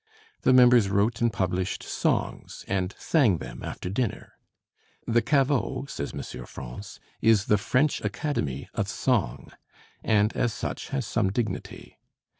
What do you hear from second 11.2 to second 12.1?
dignity.